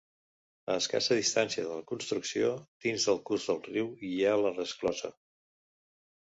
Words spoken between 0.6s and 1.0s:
A